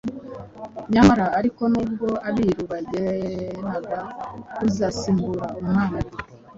Nyamara 0.93 1.25
ariko 1.39 1.61
n’ubwo 1.73 2.07
Abiru 2.27 2.63
bagenaga 2.71 3.97
uzasimbura 4.67 5.45
umwami, 5.61 6.01